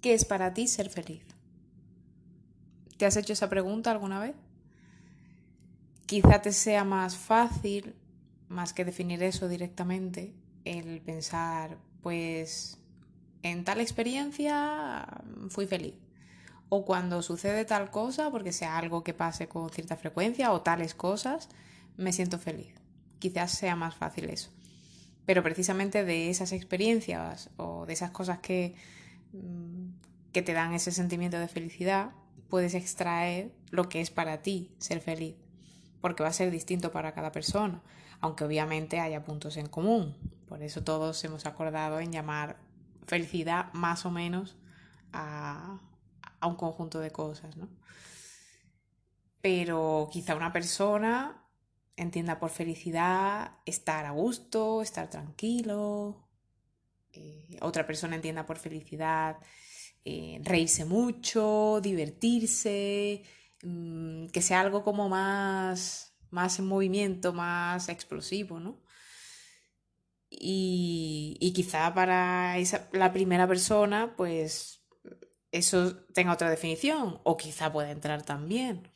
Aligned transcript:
¿Qué 0.00 0.14
es 0.14 0.24
para 0.24 0.54
ti 0.54 0.66
ser 0.66 0.88
feliz? 0.88 1.22
¿Te 2.96 3.04
has 3.04 3.16
hecho 3.16 3.34
esa 3.34 3.50
pregunta 3.50 3.90
alguna 3.90 4.18
vez? 4.18 4.34
Quizá 6.06 6.40
te 6.40 6.52
sea 6.52 6.84
más 6.84 7.16
fácil, 7.16 7.94
más 8.48 8.72
que 8.72 8.84
definir 8.84 9.22
eso 9.22 9.46
directamente, 9.46 10.34
el 10.64 11.02
pensar, 11.02 11.78
pues, 12.02 12.78
en 13.42 13.64
tal 13.64 13.80
experiencia 13.80 15.06
fui 15.50 15.66
feliz. 15.66 15.94
O 16.70 16.84
cuando 16.84 17.20
sucede 17.20 17.64
tal 17.64 17.90
cosa, 17.90 18.30
porque 18.30 18.52
sea 18.52 18.78
algo 18.78 19.04
que 19.04 19.12
pase 19.12 19.48
con 19.48 19.68
cierta 19.70 19.96
frecuencia 19.96 20.52
o 20.52 20.62
tales 20.62 20.94
cosas, 20.94 21.48
me 21.96 22.12
siento 22.12 22.38
feliz. 22.38 22.74
Quizás 23.18 23.50
sea 23.50 23.76
más 23.76 23.94
fácil 23.94 24.30
eso. 24.30 24.50
Pero 25.26 25.42
precisamente 25.42 26.04
de 26.04 26.30
esas 26.30 26.52
experiencias 26.52 27.50
o 27.56 27.84
de 27.86 27.92
esas 27.92 28.10
cosas 28.10 28.38
que, 28.38 28.74
que 30.32 30.42
te 30.42 30.52
dan 30.52 30.74
ese 30.74 30.92
sentimiento 30.92 31.38
de 31.38 31.48
felicidad, 31.48 32.12
puedes 32.48 32.74
extraer 32.74 33.52
lo 33.70 33.88
que 33.88 34.00
es 34.00 34.10
para 34.10 34.42
ti 34.42 34.74
ser 34.78 35.00
feliz, 35.00 35.36
porque 36.00 36.22
va 36.22 36.28
a 36.28 36.32
ser 36.32 36.50
distinto 36.50 36.92
para 36.92 37.12
cada 37.12 37.32
persona, 37.32 37.82
aunque 38.20 38.44
obviamente 38.44 39.00
haya 39.00 39.24
puntos 39.24 39.56
en 39.56 39.66
común. 39.66 40.16
Por 40.48 40.62
eso 40.62 40.82
todos 40.82 41.22
hemos 41.24 41.46
acordado 41.46 42.00
en 42.00 42.12
llamar 42.12 42.58
felicidad 43.06 43.72
más 43.72 44.04
o 44.04 44.10
menos 44.10 44.56
a, 45.12 45.78
a 46.40 46.46
un 46.46 46.56
conjunto 46.56 47.00
de 47.00 47.10
cosas, 47.10 47.56
¿no? 47.56 47.68
Pero 49.40 50.08
quizá 50.12 50.34
una 50.34 50.52
persona 50.52 51.40
entienda 51.96 52.38
por 52.38 52.50
felicidad 52.50 53.58
estar 53.64 54.06
a 54.06 54.10
gusto, 54.10 54.82
estar 54.82 55.08
tranquilo. 55.08 56.28
Eh, 57.12 57.58
otra 57.60 57.86
persona 57.86 58.16
entienda 58.16 58.46
por 58.46 58.58
felicidad 58.58 59.38
eh, 60.04 60.40
reírse 60.44 60.84
mucho, 60.84 61.80
divertirse, 61.82 63.22
mm, 63.62 64.26
que 64.28 64.42
sea 64.42 64.60
algo 64.60 64.82
como 64.84 65.08
más, 65.08 66.14
más 66.30 66.58
en 66.58 66.66
movimiento, 66.66 67.32
más 67.32 67.88
explosivo, 67.88 68.60
¿no? 68.60 68.82
Y, 70.30 71.36
y 71.40 71.52
quizá 71.52 71.92
para 71.94 72.56
esa, 72.58 72.88
la 72.92 73.12
primera 73.12 73.48
persona, 73.48 74.14
pues 74.16 74.80
eso 75.52 75.96
tenga 76.14 76.32
otra 76.32 76.50
definición, 76.50 77.20
o 77.24 77.36
quizá 77.36 77.72
pueda 77.72 77.90
entrar 77.90 78.22
también. 78.22 78.90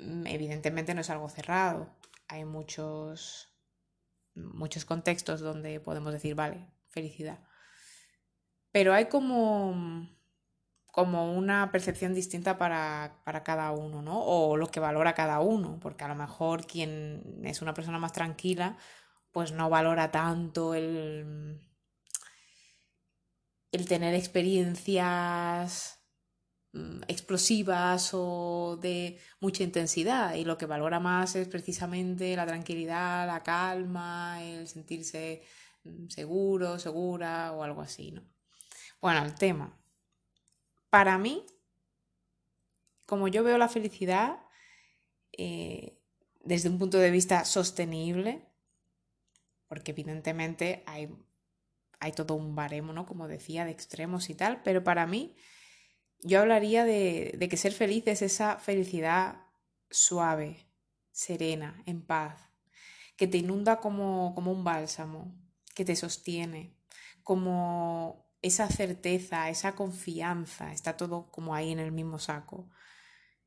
Mm, 0.00 0.26
evidentemente 0.26 0.94
no 0.94 1.00
es 1.02 1.10
algo 1.10 1.28
cerrado. 1.28 1.94
Hay 2.28 2.44
muchos, 2.44 3.48
muchos 4.34 4.84
contextos 4.84 5.40
donde 5.40 5.80
podemos 5.80 6.12
decir, 6.12 6.34
vale, 6.34 6.66
felicidad. 6.88 7.40
Pero 8.72 8.94
hay 8.94 9.06
como, 9.06 10.08
como 10.92 11.32
una 11.36 11.70
percepción 11.72 12.14
distinta 12.14 12.58
para, 12.58 13.20
para 13.24 13.42
cada 13.42 13.72
uno, 13.72 14.02
¿no? 14.02 14.20
O 14.22 14.56
lo 14.56 14.68
que 14.68 14.80
valora 14.80 15.14
cada 15.14 15.40
uno, 15.40 15.78
porque 15.80 16.04
a 16.04 16.08
lo 16.08 16.14
mejor 16.14 16.66
quien 16.66 17.40
es 17.44 17.62
una 17.62 17.74
persona 17.74 17.98
más 17.98 18.12
tranquila, 18.12 18.76
pues 19.32 19.52
no 19.52 19.70
valora 19.70 20.10
tanto 20.10 20.74
el, 20.74 21.60
el 23.72 23.86
tener 23.88 24.14
experiencias 24.14 26.00
mm, 26.72 27.02
explosivas 27.08 28.10
o 28.14 28.78
de 28.80 29.18
mucha 29.40 29.62
intensidad 29.64 30.34
y 30.34 30.44
lo 30.44 30.58
que 30.58 30.66
valora 30.66 31.00
más 31.00 31.36
es 31.36 31.48
precisamente 31.48 32.36
la 32.36 32.46
tranquilidad, 32.46 33.26
la 33.26 33.42
calma, 33.42 34.42
el 34.42 34.68
sentirse 34.68 35.42
mm, 35.84 36.08
seguro, 36.08 36.78
segura 36.78 37.52
o 37.52 37.62
algo 37.62 37.82
así, 37.82 38.12
¿no? 38.12 38.29
Bueno, 39.00 39.24
el 39.24 39.34
tema. 39.34 39.78
Para 40.90 41.16
mí, 41.16 41.46
como 43.06 43.28
yo 43.28 43.42
veo 43.42 43.56
la 43.56 43.68
felicidad 43.68 44.40
eh, 45.32 45.98
desde 46.40 46.68
un 46.68 46.78
punto 46.78 46.98
de 46.98 47.10
vista 47.10 47.44
sostenible, 47.44 48.46
porque 49.68 49.92
evidentemente 49.92 50.82
hay, 50.86 51.08
hay 51.98 52.12
todo 52.12 52.34
un 52.34 52.54
baremo, 52.54 52.92
¿no? 52.92 53.06
Como 53.06 53.26
decía, 53.28 53.64
de 53.64 53.70
extremos 53.70 54.28
y 54.28 54.34
tal, 54.34 54.62
pero 54.62 54.84
para 54.84 55.06
mí 55.06 55.34
yo 56.18 56.40
hablaría 56.40 56.84
de, 56.84 57.34
de 57.38 57.48
que 57.48 57.56
ser 57.56 57.72
feliz 57.72 58.06
es 58.06 58.20
esa 58.20 58.58
felicidad 58.58 59.46
suave, 59.90 60.66
serena, 61.10 61.82
en 61.86 62.02
paz, 62.02 62.50
que 63.16 63.26
te 63.26 63.38
inunda 63.38 63.80
como, 63.80 64.34
como 64.34 64.52
un 64.52 64.64
bálsamo, 64.64 65.34
que 65.74 65.84
te 65.84 65.96
sostiene, 65.96 66.76
como 67.22 68.29
esa 68.42 68.68
certeza, 68.68 69.48
esa 69.50 69.74
confianza, 69.74 70.72
está 70.72 70.96
todo 70.96 71.30
como 71.30 71.54
ahí 71.54 71.72
en 71.72 71.78
el 71.78 71.92
mismo 71.92 72.18
saco. 72.18 72.70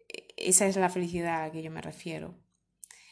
E, 0.08 0.34
esa 0.38 0.68
es 0.68 0.76
la 0.76 0.90
felicidad 0.90 1.42
a 1.42 1.48
la 1.48 1.52
que 1.52 1.64
yo 1.64 1.72
me 1.72 1.82
refiero. 1.82 2.36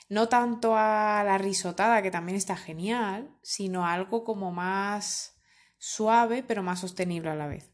No 0.10 0.28
tanto 0.28 0.76
a 0.76 1.24
la 1.26 1.38
risotada, 1.38 2.02
que 2.02 2.12
también 2.12 2.38
está 2.38 2.56
genial, 2.58 3.36
sino 3.42 3.86
a 3.86 3.94
algo 3.94 4.24
como 4.24 4.52
más 4.52 5.38
suave, 5.78 6.44
pero 6.44 6.64
más 6.64 6.82
sostenible 6.82 7.30
a 7.30 7.36
la 7.36 7.48
vez. 7.48 7.72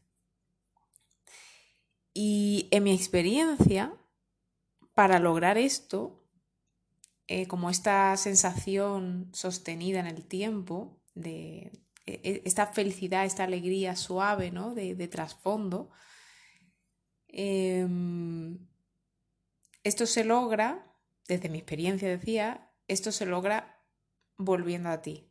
Y 2.14 2.68
en 2.70 2.84
mi 2.84 2.94
experiencia, 2.94 3.92
para 4.94 5.18
lograr 5.18 5.58
esto, 5.58 6.24
eh, 7.26 7.46
como 7.46 7.70
esta 7.70 8.16
sensación 8.16 9.30
sostenida 9.34 10.00
en 10.00 10.06
el 10.06 10.24
tiempo 10.24 10.98
de, 11.14 11.72
esta 12.22 12.66
felicidad, 12.66 13.24
esta 13.24 13.44
alegría 13.44 13.96
suave, 13.96 14.50
¿no? 14.50 14.74
De, 14.74 15.08
trasfondo. 15.08 15.90
Em, 17.28 18.58
esto 19.82 20.06
se 20.06 20.24
logra, 20.24 20.94
desde 21.26 21.48
mi 21.48 21.58
experiencia 21.58 22.08
decía, 22.08 22.72
esto 22.86 23.12
se 23.12 23.26
logra 23.26 23.84
volviendo 24.36 24.88
a 24.88 25.02
ti, 25.02 25.30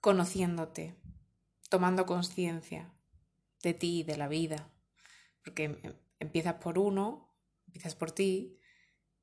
conociéndote, 0.00 0.96
tomando 1.68 2.06
conciencia 2.06 2.92
de 3.62 3.74
ti, 3.74 4.02
de 4.02 4.16
la 4.16 4.28
vida, 4.28 4.70
porque 5.44 5.64
em, 5.64 5.94
empiezas 6.18 6.54
por 6.54 6.78
uno, 6.78 7.36
empiezas 7.66 7.94
por 7.94 8.10
ti 8.10 8.58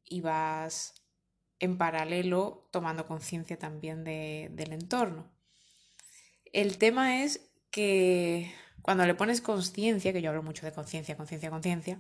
y 0.06 0.22
vas 0.22 1.01
en 1.59 1.78
paralelo 1.78 2.67
tomando 2.72 3.06
conciencia 3.06 3.57
también 3.57 4.03
del 4.03 4.73
entorno. 4.73 5.31
El 6.51 6.78
tema 6.78 7.23
es 7.23 7.50
que 7.72 8.53
cuando 8.81 9.06
le 9.06 9.16
pones 9.16 9.41
conciencia, 9.41 10.12
que 10.12 10.22
yo 10.22 10.29
hablo 10.29 10.44
mucho 10.44 10.66
de 10.66 10.73
conciencia, 10.73 11.16
conciencia, 11.16 11.50
conciencia, 11.50 12.00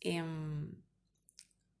em, 0.00 0.70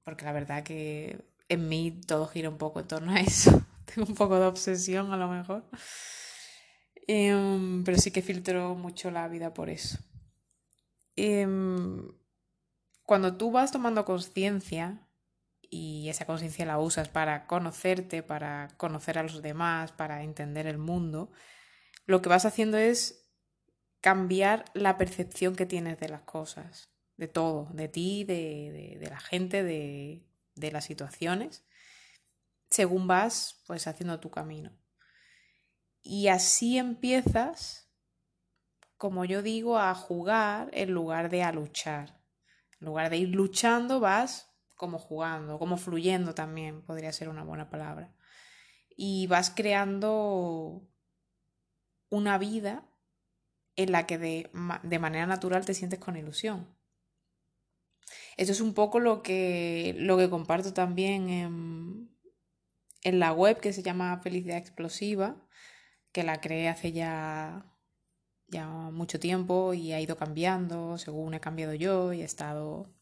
porque 0.04 0.24
la 0.24 0.32
verdad 0.32 0.62
que 0.62 1.24
en 1.48 1.68
mí 1.68 2.00
todo 2.06 2.26
gira 2.26 2.48
un 2.48 2.58
poco 2.58 2.80
en 2.80 2.88
torno 2.88 3.12
a 3.12 3.20
eso. 3.20 3.64
Tengo 3.84 4.08
un 4.08 4.14
poco 4.14 4.38
de 4.38 4.46
obsesión 4.46 5.12
a 5.12 5.16
lo 5.16 5.28
mejor. 5.28 5.68
Em, 7.06 7.82
pero 7.84 7.98
sí 7.98 8.10
que 8.10 8.22
filtro 8.22 8.74
mucho 8.74 9.10
la 9.10 9.28
vida 9.28 9.52
por 9.52 9.68
eso. 9.68 9.98
Em, 11.16 12.08
cuando 13.04 13.36
tú 13.36 13.50
vas 13.50 13.72
tomando 13.72 14.04
conciencia 14.04 15.09
y 15.70 16.08
esa 16.08 16.26
conciencia 16.26 16.66
la 16.66 16.78
usas 16.78 17.08
para 17.08 17.46
conocerte, 17.46 18.24
para 18.24 18.68
conocer 18.76 19.18
a 19.18 19.22
los 19.22 19.40
demás, 19.40 19.92
para 19.92 20.24
entender 20.24 20.66
el 20.66 20.78
mundo, 20.78 21.30
lo 22.06 22.20
que 22.20 22.28
vas 22.28 22.44
haciendo 22.44 22.76
es 22.76 23.30
cambiar 24.00 24.64
la 24.74 24.98
percepción 24.98 25.54
que 25.54 25.66
tienes 25.66 26.00
de 26.00 26.08
las 26.08 26.22
cosas, 26.22 26.90
de 27.16 27.28
todo, 27.28 27.68
de 27.72 27.86
ti, 27.88 28.24
de, 28.24 28.98
de, 28.98 29.08
la 29.08 29.20
gente, 29.20 29.62
de, 29.62 30.26
de 30.56 30.72
las 30.72 30.84
situaciones, 30.84 31.64
según 32.68 33.06
vas 33.06 33.62
pues 33.66 33.86
haciendo 33.86 34.18
tu 34.18 34.30
camino. 34.30 34.76
Y 36.02 36.28
así 36.28 36.78
empiezas, 36.78 37.92
como 38.96 39.24
yo 39.24 39.42
digo, 39.42 39.78
a 39.78 39.94
jugar 39.94 40.70
en 40.72 40.90
lugar 40.90 41.30
de 41.30 41.44
a 41.44 41.52
luchar. 41.52 42.20
En 42.80 42.86
lugar 42.86 43.10
de 43.10 43.18
ir 43.18 43.28
luchando, 43.28 44.00
vas 44.00 44.49
como 44.80 44.98
jugando, 44.98 45.58
como 45.58 45.76
fluyendo 45.76 46.34
también, 46.34 46.80
podría 46.80 47.12
ser 47.12 47.28
una 47.28 47.44
buena 47.44 47.68
palabra. 47.68 48.14
Y 48.96 49.26
vas 49.26 49.50
creando 49.50 50.88
una 52.08 52.38
vida 52.38 52.88
en 53.76 53.92
la 53.92 54.06
que 54.06 54.16
de, 54.16 54.50
de, 54.82 54.98
manera 54.98 55.26
natural 55.26 55.66
te 55.66 55.74
sientes 55.74 55.98
con 55.98 56.16
ilusión. 56.16 56.74
Eso 58.38 58.52
es 58.52 58.62
un 58.62 58.72
poco 58.72 59.00
lo 59.00 59.22
que, 59.22 59.94
lo 59.98 60.16
que 60.16 60.30
comparto 60.30 60.72
también 60.72 61.28
en, 61.28 62.16
en 63.02 63.18
la 63.18 63.34
web 63.34 63.60
que 63.60 63.74
se 63.74 63.82
llama 63.82 64.22
Felicidad 64.22 64.56
Explosiva, 64.56 65.46
que 66.10 66.22
la 66.24 66.40
creé 66.40 66.68
hace 66.70 66.92
ya, 66.92 67.70
ya 68.48 68.66
mucho 68.66 69.20
tiempo 69.20 69.74
y 69.74 69.92
ha 69.92 70.00
ido 70.00 70.16
cambiando 70.16 70.96
según 70.96 71.34
he 71.34 71.40
cambiado 71.40 71.74
yo 71.74 72.14
y 72.14 72.22
he 72.22 72.24
estado 72.24 72.94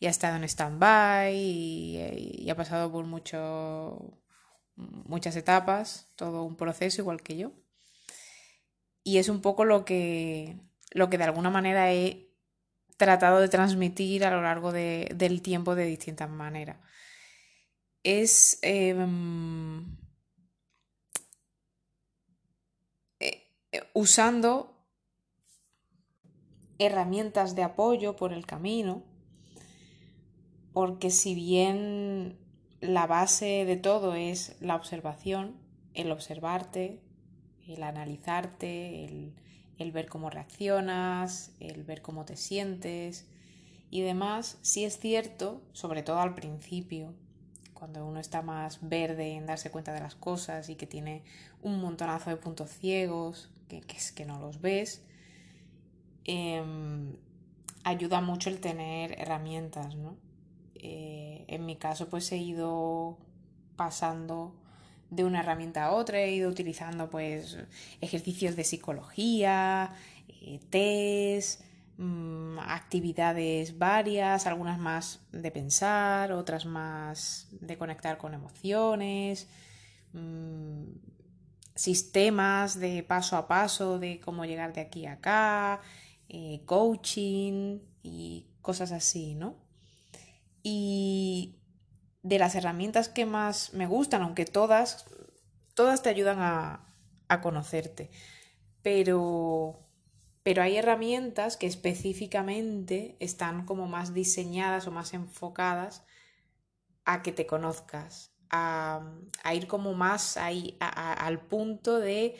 y 0.00 0.06
ha 0.06 0.10
estado 0.10 0.36
en 0.36 0.44
stand-by 0.44 1.36
y, 1.36 2.48
ha 2.50 2.56
pasado 2.56 2.90
por 2.90 3.04
mucho, 3.04 4.18
muchas 4.74 5.36
etapas, 5.36 6.08
todo 6.16 6.42
un 6.44 6.56
proceso 6.56 7.02
igual 7.02 7.22
que 7.22 7.36
yo. 7.36 7.52
y 9.04 9.18
es 9.18 9.28
un 9.28 9.40
poco 9.40 9.64
lo 9.64 9.84
que, 9.84 10.56
lo 10.92 11.10
que 11.10 11.18
de 11.18 11.24
alguna 11.24 11.50
manera 11.50 11.92
he 11.92 12.30
tratado 12.96 13.40
de 13.40 13.48
transmitir 13.48 14.24
a 14.24 14.30
lo 14.30 14.42
largo 14.42 14.72
de, 14.72 15.10
del 15.14 15.42
tiempo 15.42 15.74
de 15.74 15.86
distintas 15.86 16.30
maneras. 16.30 16.78
Es 18.02 18.58
em, 18.62 19.96
eh, 23.20 23.48
usando 23.94 24.76
herramientas 26.78 27.54
de 27.54 27.62
apoyo 27.62 28.16
por 28.16 28.32
el 28.32 28.46
camino, 28.46 29.09
porque 30.72 31.10
si 31.10 31.34
bien 31.34 32.36
la 32.80 33.06
base 33.06 33.64
de 33.64 33.76
todo 33.76 34.14
es 34.14 34.56
la 34.60 34.76
observación, 34.76 35.56
el 35.94 36.10
observarte, 36.12 37.00
el 37.66 37.82
analizarte, 37.82 39.04
el, 39.04 39.34
el 39.78 39.92
ver 39.92 40.08
cómo 40.08 40.30
reaccionas, 40.30 41.52
el 41.60 41.84
ver 41.84 42.02
cómo 42.02 42.24
te 42.24 42.36
sientes 42.36 43.26
y 43.90 44.02
demás, 44.02 44.58
sí 44.62 44.84
es 44.84 44.98
cierto, 44.98 45.62
sobre 45.72 46.02
todo 46.02 46.20
al 46.20 46.34
principio, 46.34 47.12
cuando 47.74 48.06
uno 48.06 48.20
está 48.20 48.42
más 48.42 48.78
verde 48.82 49.32
en 49.32 49.46
darse 49.46 49.70
cuenta 49.70 49.92
de 49.92 50.00
las 50.00 50.14
cosas 50.14 50.68
y 50.68 50.76
que 50.76 50.86
tiene 50.86 51.24
un 51.62 51.80
montonazo 51.80 52.30
de 52.30 52.36
puntos 52.36 52.70
ciegos, 52.70 53.50
que, 53.68 53.82
es 53.96 54.12
que 54.12 54.26
no 54.26 54.38
los 54.38 54.60
ves, 54.60 55.02
em, 56.24 57.16
ayuda 57.82 58.20
mucho 58.20 58.50
el 58.50 58.60
tener 58.60 59.18
herramientas, 59.18 59.96
¿no? 59.96 60.16
En 61.50 61.66
mi 61.66 61.74
caso, 61.74 62.08
pues 62.08 62.30
he 62.30 62.36
ido 62.36 63.18
pasando 63.74 64.54
de 65.10 65.24
una 65.24 65.40
herramienta 65.40 65.86
a 65.86 65.90
otra, 65.90 66.20
he 66.20 66.30
ido 66.32 66.48
utilizando 66.48 67.10
pues 67.10 67.58
ejercicios 68.00 68.54
de 68.54 68.62
psicología, 68.62 69.90
eh, 70.28 70.60
test, 70.70 71.62
mm, 71.98 72.60
actividades 72.60 73.76
varias, 73.78 74.46
algunas 74.46 74.78
más 74.78 75.22
de 75.32 75.50
pensar, 75.50 76.30
otras 76.30 76.66
más 76.66 77.48
de 77.50 77.76
conectar 77.76 78.16
con 78.16 78.32
emociones, 78.34 79.48
mm, 80.12 80.84
sistemas 81.74 82.78
de 82.78 83.02
paso 83.02 83.36
a 83.36 83.48
paso 83.48 83.98
de 83.98 84.20
cómo 84.20 84.44
llegar 84.44 84.72
de 84.72 84.82
aquí 84.82 85.06
a 85.06 85.14
acá, 85.14 85.80
eh, 86.28 86.62
coaching 86.64 87.80
y 88.04 88.46
cosas 88.62 88.92
así, 88.92 89.34
¿no? 89.34 89.59
Y 90.62 91.60
de 92.22 92.38
las 92.38 92.54
herramientas 92.54 93.08
que 93.08 93.26
más 93.26 93.72
me 93.72 93.86
gustan, 93.86 94.22
aunque 94.22 94.44
todas, 94.44 95.06
todas 95.74 96.02
te 96.02 96.08
ayudan 96.08 96.38
a, 96.40 96.86
conocerte. 97.42 98.10
Pero, 98.82 99.86
pero 100.42 100.62
hay 100.62 100.76
herramientas 100.76 101.56
que 101.56 101.68
específicamente 101.68 103.16
están 103.20 103.64
como 103.66 103.86
más 103.86 104.12
diseñadas 104.12 104.88
o 104.88 104.90
más 104.90 105.14
enfocadas 105.14 106.02
a 107.04 107.22
que 107.22 107.30
te 107.30 107.46
conozcas, 107.46 108.32
a, 108.50 109.00
ir 109.54 109.68
como 109.68 109.94
más 109.94 110.36
ahí, 110.36 110.76
al 110.80 111.46
punto 111.46 112.00
de 112.00 112.36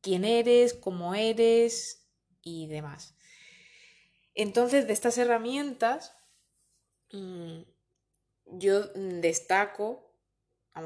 quién 0.00 0.24
eres, 0.24 0.74
cómo 0.74 1.14
eres 1.14 2.08
y 2.42 2.66
demás. 2.66 3.14
Entonces, 4.34 4.86
de 4.86 4.92
estas 4.92 5.18
herramientas, 5.18 6.16
yo 7.12 8.86
destaco, 8.94 10.12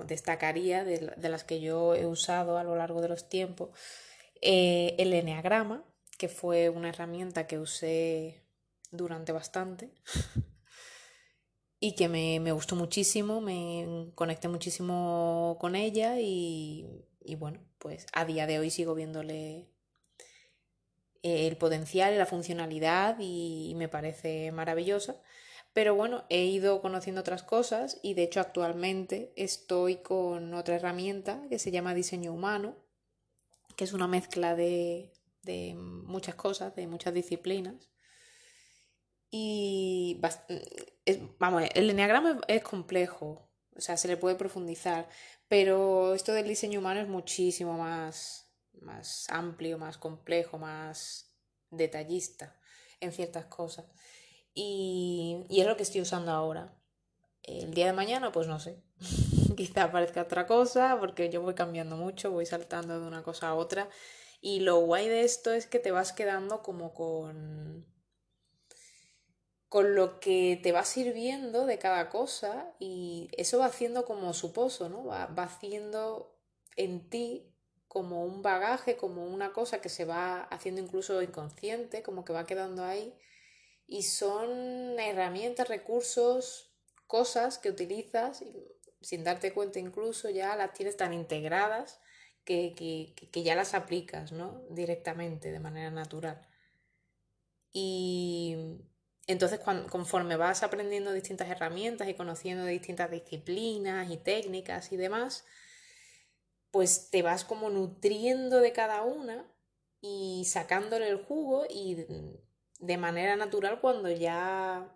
destacaría 0.06 0.84
de, 0.84 1.28
las 1.28 1.44
que 1.44 1.60
yo 1.60 1.94
he 1.94 2.06
usado 2.06 2.58
a 2.58 2.64
lo 2.64 2.76
largo 2.76 3.00
de 3.00 3.08
los 3.08 3.28
tiempos, 3.28 3.70
eh, 4.40 4.94
el 4.98 5.12
Enneagrama, 5.12 5.84
que 6.18 6.28
fue 6.28 6.68
una 6.68 6.90
herramienta 6.90 7.46
que 7.46 7.58
usé 7.58 8.42
durante 8.90 9.32
bastante 9.32 9.90
y 11.80 11.94
que 11.94 12.08
me, 12.08 12.52
gustó 12.52 12.76
muchísimo, 12.76 13.40
me 13.40 14.12
conecté 14.14 14.48
muchísimo 14.48 15.56
con 15.60 15.76
ella 15.76 16.20
y, 16.20 17.06
y 17.20 17.34
bueno, 17.34 17.60
pues 17.78 18.06
a 18.12 18.24
día 18.24 18.46
de 18.46 18.58
hoy 18.58 18.70
sigo 18.70 18.94
viéndole 18.94 19.68
el 21.22 21.56
potencial 21.56 22.12
y 22.12 22.18
la 22.18 22.26
funcionalidad 22.26 23.16
y 23.18 23.72
me 23.76 23.88
parece 23.88 24.52
maravillosa. 24.52 25.16
Pero 25.74 25.96
bueno, 25.96 26.24
he 26.28 26.44
ido 26.44 26.80
conociendo 26.80 27.20
otras 27.20 27.42
cosas 27.42 27.98
y 28.00 28.14
de 28.14 28.22
hecho 28.22 28.40
actualmente 28.40 29.32
estoy 29.36 29.96
con 29.96 30.54
otra 30.54 30.76
herramienta 30.76 31.42
que 31.48 31.58
se 31.58 31.72
llama 31.72 31.94
diseño 31.94 32.32
humano, 32.32 32.76
que 33.76 33.82
es 33.82 33.92
una 33.92 34.06
mezcla 34.06 34.54
de, 34.54 35.12
muchas 35.76 36.36
cosas, 36.36 36.76
de 36.76 36.86
muchas 36.86 37.12
disciplinas. 37.12 37.90
Y 39.32 40.20
vamos, 41.40 41.64
el 41.74 41.90
enneagrama 41.90 42.40
es 42.46 42.62
complejo, 42.62 43.50
o 43.76 43.80
sea, 43.80 43.96
se 43.96 44.06
le 44.06 44.16
puede 44.16 44.36
profundizar, 44.36 45.08
pero 45.48 46.14
esto 46.14 46.32
del 46.32 46.46
diseño 46.46 46.78
humano 46.78 47.00
es 47.00 47.08
muchísimo 47.08 47.76
más, 47.76 48.48
más 48.80 49.28
amplio, 49.28 49.76
más 49.76 49.98
complejo, 49.98 50.56
más 50.56 51.34
detallista 51.70 52.56
en 53.00 53.10
ciertas 53.10 53.46
cosas. 53.46 53.86
Y, 54.54 55.44
y 55.48 55.60
es 55.60 55.66
lo 55.66 55.76
que 55.76 55.82
estoy 55.82 56.00
usando 56.00 56.30
ahora. 56.30 56.72
El 57.42 57.74
día 57.74 57.86
de 57.86 57.92
mañana, 57.92 58.32
pues 58.32 58.46
no 58.46 58.58
sé. 58.58 58.82
Quizá 59.56 59.84
aparezca 59.84 60.22
otra 60.22 60.46
cosa, 60.46 60.96
porque 60.98 61.28
yo 61.28 61.42
voy 61.42 61.54
cambiando 61.54 61.96
mucho, 61.96 62.30
voy 62.30 62.46
saltando 62.46 63.00
de 63.00 63.06
una 63.06 63.22
cosa 63.22 63.48
a 63.48 63.54
otra. 63.54 63.88
Y 64.40 64.60
lo 64.60 64.78
guay 64.80 65.08
de 65.08 65.22
esto 65.24 65.52
es 65.52 65.66
que 65.66 65.78
te 65.78 65.90
vas 65.90 66.12
quedando 66.12 66.62
como 66.62 66.94
con. 66.94 67.86
con 69.68 69.94
lo 69.94 70.20
que 70.20 70.58
te 70.62 70.72
va 70.72 70.84
sirviendo 70.84 71.66
de 71.66 71.78
cada 71.78 72.08
cosa. 72.08 72.72
Y 72.78 73.28
eso 73.36 73.58
va 73.58 73.66
haciendo 73.66 74.04
como 74.04 74.32
su 74.34 74.52
pozo, 74.52 74.88
¿no? 74.88 75.04
Va, 75.04 75.26
va 75.26 75.44
haciendo 75.44 76.38
en 76.76 77.08
ti 77.10 77.50
como 77.88 78.24
un 78.24 78.42
bagaje, 78.42 78.96
como 78.96 79.24
una 79.26 79.52
cosa 79.52 79.80
que 79.80 79.88
se 79.88 80.04
va 80.04 80.42
haciendo 80.44 80.80
incluso 80.80 81.22
inconsciente, 81.22 82.02
como 82.02 82.24
que 82.24 82.32
va 82.32 82.46
quedando 82.46 82.84
ahí 82.84 83.14
y 83.86 84.02
son 84.02 84.98
herramientas, 84.98 85.68
recursos, 85.68 86.72
cosas 87.06 87.58
que 87.58 87.70
utilizas 87.70 88.42
sin 89.00 89.22
darte 89.22 89.52
cuenta 89.52 89.78
incluso 89.78 90.30
ya 90.30 90.56
las 90.56 90.72
tienes 90.72 90.96
tan 90.96 91.12
integradas 91.12 92.00
que, 92.44 92.74
que, 93.30 93.42
ya 93.42 93.54
las 93.54 93.74
aplicas 93.74 94.32
¿no? 94.32 94.62
directamente, 94.70 95.50
de 95.50 95.60
manera 95.60 95.90
natural. 95.90 96.46
Y 97.72 98.56
entonces 99.26 99.60
conforme 99.60 100.36
vas 100.36 100.62
aprendiendo 100.62 101.12
distintas 101.12 101.48
herramientas 101.48 102.08
y 102.08 102.14
conociendo 102.14 102.64
distintas 102.66 103.10
disciplinas 103.10 104.10
y 104.10 104.16
técnicas 104.18 104.92
y 104.92 104.96
demás, 104.96 105.44
pues 106.70 107.10
te 107.10 107.22
vas 107.22 107.44
como 107.44 107.70
nutriendo 107.70 108.60
de 108.60 108.72
cada 108.72 109.02
una 109.02 109.46
y 110.00 110.44
sacándole 110.46 111.08
el 111.08 111.24
jugo 111.24 111.64
y 111.68 112.06
de 112.84 112.98
manera 112.98 113.36
natural 113.36 113.80
cuando 113.80 114.10
ya 114.10 114.92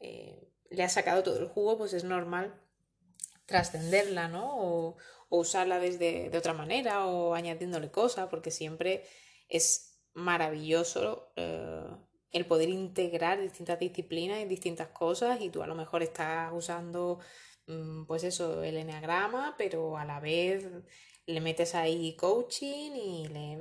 eh, 0.00 0.48
le 0.70 0.82
has 0.82 0.92
sacado 0.92 1.22
todo 1.22 1.38
el 1.38 1.48
jugo, 1.48 1.78
pues 1.78 1.92
es 1.92 2.04
normal 2.04 2.60
trascenderla, 3.46 4.28
¿no? 4.28 4.50
O, 4.58 4.96
usarla 5.34 5.78
desde, 5.78 6.28
de 6.28 6.36
otra 6.36 6.52
manera 6.52 7.06
o 7.06 7.34
añadiéndole 7.34 7.90
cosas, 7.90 8.28
porque 8.28 8.50
siempre 8.50 9.04
es 9.48 9.98
maravilloso 10.12 11.32
eh, 11.36 11.86
el 12.32 12.44
poder 12.44 12.68
integrar 12.68 13.40
distintas 13.40 13.78
disciplinas 13.78 14.40
y 14.40 14.44
distintas 14.44 14.88
cosas 14.88 15.40
y 15.40 15.48
tú 15.48 15.62
a 15.62 15.66
lo 15.66 15.74
mejor 15.74 16.02
estás 16.02 16.52
usando, 16.52 17.20
mm, 17.66 18.04
pues 18.04 18.24
eso, 18.24 18.62
el 18.62 18.76
enneagrama, 18.76 19.54
pero 19.56 19.96
a 19.96 20.04
la 20.04 20.20
vez 20.20 20.68
le 21.24 21.40
metes 21.40 21.74
ahí 21.74 22.14
coaching 22.16 22.90
y 22.92 23.28
le 23.28 23.58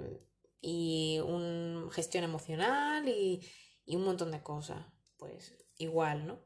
y 0.62 1.20
un 1.26 1.90
gestión 1.92 2.24
emocional 2.24 3.08
y, 3.08 3.42
un 3.88 4.04
montón 4.06 4.32
de 4.32 4.42
cosas. 4.42 4.86
Pues 5.18 5.54
igual, 5.78 6.26
¿no? 6.26 6.40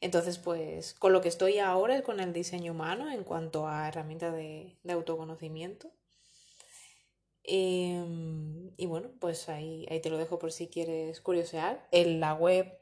Entonces, 0.00 0.38
pues 0.38 0.94
con 0.94 1.12
lo 1.12 1.22
que 1.22 1.28
estoy 1.28 1.58
ahora 1.58 1.96
es 1.96 2.02
con 2.02 2.20
el 2.20 2.32
diseño 2.32 2.72
humano 2.72 3.10
en 3.10 3.24
cuanto 3.24 3.66
a 3.66 3.88
herramientas 3.88 4.34
de, 4.34 4.78
autoconocimiento. 4.90 5.90
Em, 7.44 8.72
y 8.76 8.86
bueno, 8.86 9.10
pues 9.20 9.48
ahí, 9.48 9.86
ahí 9.90 10.00
te 10.00 10.10
lo 10.10 10.18
dejo 10.18 10.38
por 10.38 10.52
si 10.52 10.68
quieres 10.68 11.20
curiosear. 11.20 11.88
En 11.92 12.20
la 12.20 12.34
web, 12.34 12.78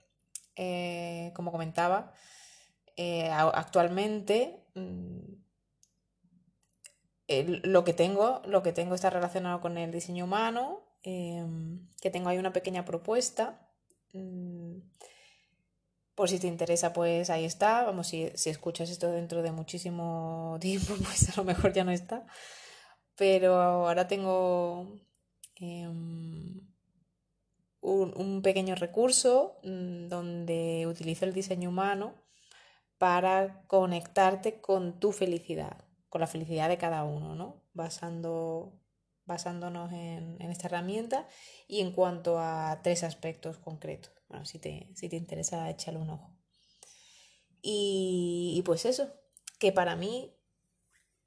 eh, 0.56 1.32
como 1.34 1.52
comentaba, 1.52 2.12
eh, 2.96 3.30
actualmente 3.30 4.64
lo 7.64 7.84
que 7.84 7.92
tengo, 7.92 8.42
lo 8.46 8.62
que 8.62 8.72
tengo 8.72 8.94
está 8.94 9.10
relacionado 9.10 9.60
con 9.60 9.78
el 9.78 9.92
diseño 9.92 10.24
humano, 10.24 10.80
em, 11.02 11.88
que 12.00 12.10
tengo 12.10 12.28
ahí 12.28 12.38
una 12.38 12.52
pequeña 12.52 12.84
propuesta. 12.84 13.68
Mm, 14.12 14.78
por 16.14 16.28
si 16.28 16.38
te 16.38 16.48
interesa, 16.48 16.92
pues 16.92 17.30
ahí 17.30 17.44
está. 17.44 17.84
Vamos, 17.84 18.08
si, 18.08 18.30
si 18.34 18.50
escuchas 18.50 18.90
esto 18.90 19.10
dentro 19.10 19.42
de 19.42 19.52
muchísimo 19.52 20.58
tiempo, 20.60 20.94
pues 21.02 21.30
a 21.30 21.40
lo 21.40 21.44
mejor 21.44 21.72
ya 21.72 21.84
no 21.84 21.92
está. 21.92 22.26
Pero 23.16 23.60
ahora 23.60 24.08
tengo 24.08 24.96
em, 25.56 26.60
un 27.82 28.42
pequeño 28.42 28.74
recurso 28.74 29.60
mm, 29.64 30.08
donde 30.08 30.86
utilizo 30.86 31.24
el 31.24 31.32
diseño 31.32 31.68
humano 31.70 32.14
para 33.00 33.62
conectarte 33.66 34.60
con 34.60 35.00
tu 35.00 35.12
felicidad, 35.12 35.86
con 36.10 36.20
la 36.20 36.26
felicidad 36.26 36.68
de 36.68 36.76
cada 36.76 37.04
uno, 37.04 37.34
¿no? 37.34 37.62
Basando, 37.72 38.78
basándonos 39.24 39.92
en, 39.92 40.42
esta 40.42 40.66
herramienta 40.66 41.26
y 41.68 41.80
en 41.80 41.92
cuanto 41.92 42.38
a 42.38 42.80
tres 42.82 43.04
aspectos 43.04 43.56
concretos. 43.58 44.12
Bueno, 44.28 44.44
si 44.44 44.58
te, 44.58 44.90
si 44.94 45.08
te 45.08 45.16
interesa, 45.16 45.70
échale 45.70 45.98
un 45.98 46.10
ojo. 46.10 46.36
Y, 47.62 48.62
pues 48.64 48.84
eso, 48.84 49.12
que 49.58 49.70
para 49.70 49.94
mí 49.94 50.34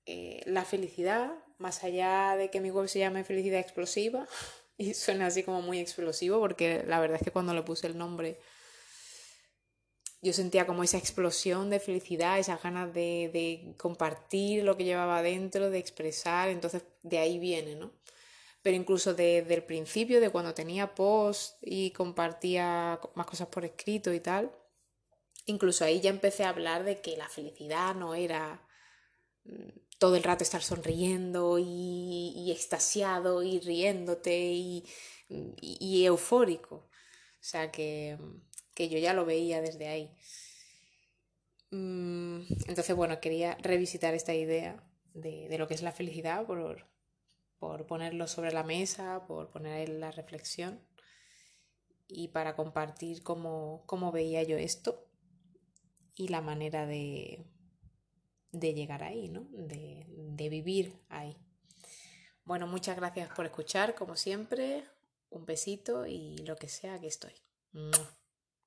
eh, 0.06 0.42
la 0.46 0.66
felicidad, 0.66 1.32
más 1.60 1.84
allá 1.84 2.36
de 2.36 2.50
que 2.50 2.60
mi 2.60 2.72
web 2.72 2.88
se 2.88 3.00
llame 3.00 3.24
Felicidad 3.24 3.60
Explosiva, 3.60 4.28
y 4.78 4.94
suena 4.96 5.28
así 5.28 5.44
como 5.44 5.62
muy 5.62 5.80
explosivo, 5.80 6.40
porque 6.40 6.84
la 6.86 7.00
verdad 7.00 7.18
es 7.18 7.24
que 7.24 7.32
cuando 7.32 7.54
le 7.54 7.62
puse 7.62 7.88
el 7.88 7.98
nombre 7.98 8.40
yo 10.24 10.32
sentía 10.32 10.66
como 10.66 10.84
esa 10.84 10.98
explosión 10.98 11.70
de 11.70 11.82
felicidad, 11.82 12.40
esas 12.40 12.64
ganas 12.64 12.94
de, 12.94 13.76
compartir 13.78 14.64
lo 14.64 14.78
que 14.78 14.86
llevaba 14.86 15.22
dentro, 15.22 15.70
de 15.70 15.80
expresar, 15.80 16.48
entonces 16.48 16.84
de 17.02 17.18
ahí 17.18 17.40
viene, 17.40 17.76
¿no? 17.76 17.92
Pero 18.62 18.78
incluso 18.78 19.14
desde 19.14 19.54
el 19.54 19.64
principio, 19.66 20.22
de 20.22 20.30
cuando 20.30 20.54
tenía 20.54 20.96
post 20.96 21.58
y 21.62 21.92
compartía 21.92 23.02
más 23.16 23.28
cosas 23.28 23.50
por 23.50 23.66
escrito 23.66 24.14
y 24.14 24.22
tal, 24.22 24.50
incluso 25.46 25.84
ahí 25.84 26.00
ya 26.00 26.10
empecé 26.10 26.46
a 26.46 26.50
hablar 26.50 26.86
de 26.86 27.02
que 27.02 27.18
la 27.18 27.28
felicidad 27.28 27.94
no 27.94 28.16
era 28.16 28.66
mm, 29.44 29.70
todo 30.00 30.16
el 30.16 30.24
rato 30.24 30.46
estar 30.46 30.64
sonriendo 30.64 31.60
y, 31.60 32.34
y 32.38 32.52
extasiado 32.54 33.44
y 33.44 33.60
riéndote 33.60 34.38
y, 34.38 34.86
y 35.28 36.06
eufórico. 36.06 36.76
O 36.76 37.46
sea 37.46 37.72
que 37.72 38.18
que 38.74 38.90
yo 38.90 38.98
ya 38.98 39.14
lo 39.14 39.26
veía 39.26 39.62
desde 39.62 39.88
ahí. 39.88 40.12
Mm, 41.72 42.42
entonces, 42.68 42.96
bueno, 42.96 43.20
quería 43.20 43.58
revisitar 43.62 44.14
esta 44.14 44.34
idea 44.34 44.84
de, 45.14 45.56
lo 45.58 45.68
que 45.68 45.74
es 45.74 45.82
la 45.82 45.92
felicidad 45.92 46.46
por, 46.46 46.86
por 47.58 47.86
ponerlo 47.88 48.28
sobre 48.28 48.52
la 48.52 48.64
mesa, 48.64 49.26
por 49.28 49.50
poner 49.50 49.90
en 49.90 50.00
la 50.00 50.12
reflexión 50.12 50.80
y 52.08 52.30
para 52.30 52.56
compartir 52.56 53.24
cómo, 53.24 53.84
cómo 53.86 54.12
veía 54.12 54.44
yo 54.44 54.58
esto 54.58 55.08
y 56.16 56.28
la 56.28 56.42
manera 56.42 56.86
de, 56.86 57.46
de 58.52 58.74
llegar 58.74 59.04
ahí, 59.04 59.30
¿no? 59.30 59.48
De, 59.52 60.06
de 60.08 60.50
vivir 60.50 61.00
ahí. 61.10 61.38
Bueno, 62.46 62.68
muchas 62.68 62.98
gracias 62.98 63.30
por 63.36 63.46
escuchar, 63.46 63.96
como 63.96 64.16
siempre. 64.16 64.84
Un 65.30 65.46
besito 65.46 66.06
y 66.06 66.38
lo 66.40 66.56
que 66.56 66.68
sea 66.68 67.00
que 67.00 67.08
estoy. 67.08 67.34